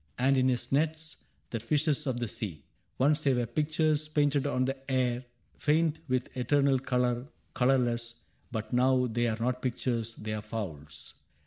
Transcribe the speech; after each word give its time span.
And 0.17 0.35
in 0.35 0.47
his 0.49 0.71
nets 0.71 1.17
the 1.51 1.59
fishes 1.59 2.07
of 2.07 2.19
the 2.19 2.27
sea.') 2.27 2.63
Once 2.97 3.19
they 3.19 3.35
were 3.35 3.45
pictures, 3.45 4.07
painted 4.07 4.47
on 4.47 4.65
the 4.65 4.91
air, 4.91 5.25
Faint 5.59 5.99
with 6.07 6.35
eternal 6.35 6.79
color, 6.79 7.27
colorless,— 7.53 8.15
But 8.51 8.73
now 8.73 9.05
they 9.05 9.27
are 9.27 9.37
not 9.39 9.61
pictures, 9.61 10.15
they 10.15 10.33
are 10.33 10.41
fowls. 10.41 11.13